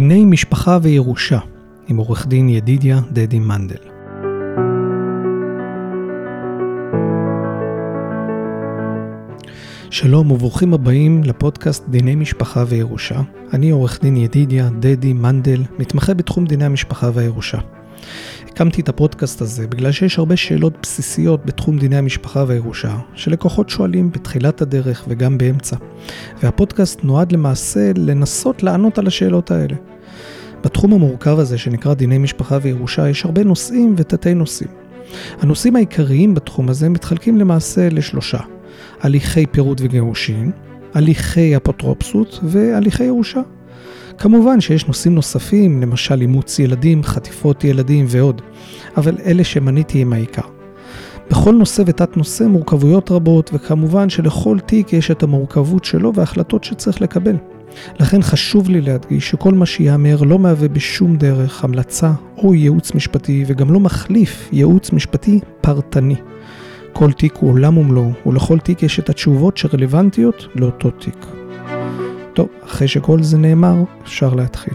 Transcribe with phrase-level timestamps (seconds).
[0.00, 1.38] משפחה וירושה,
[1.88, 3.76] עם עורך דין ידידיה דדי מנדל.
[9.90, 13.20] שלום וברוכים הבאים לפודקאסט דיני משפחה וירושה.
[13.52, 17.58] אני עורך דין ידידיה דדי מנדל, מתמחה בתחום דיני המשפחה והירושה.
[18.48, 24.12] הקמתי את הפודקאסט הזה בגלל שיש הרבה שאלות בסיסיות בתחום דיני המשפחה והירושה, שלקוחות שואלים
[24.12, 25.76] בתחילת הדרך וגם באמצע.
[26.42, 29.74] והפודקאסט נועד למעשה לנסות לענות על השאלות האלה.
[30.64, 34.68] בתחום המורכב הזה שנקרא דיני משפחה וירושה יש הרבה נושאים ותתי נושאים.
[35.40, 38.38] הנושאים העיקריים בתחום הזה מתחלקים למעשה לשלושה:
[39.00, 40.50] הליכי פירוד וגירושין,
[40.94, 43.40] הליכי אפוטרופסות והליכי ירושה.
[44.18, 48.42] כמובן שיש נושאים נוספים, למשל אימוץ ילדים, חטיפות ילדים ועוד,
[48.96, 50.42] אבל אלה שמניתי הם העיקר.
[51.30, 57.00] בכל נושא ותת נושא מורכבויות רבות, וכמובן שלכל תיק יש את המורכבות שלו וההחלטות שצריך
[57.00, 57.36] לקבל.
[58.00, 63.44] לכן חשוב לי להדגיש שכל מה שייאמר לא מהווה בשום דרך המלצה או ייעוץ משפטי,
[63.46, 66.16] וגם לא מחליף ייעוץ משפטי פרטני.
[66.92, 71.41] כל תיק הוא עולם ומלואו, ולכל תיק יש את התשובות שרלוונטיות לאותו תיק.
[72.34, 74.74] טוב, אחרי שכל זה נאמר, אפשר להתחיל.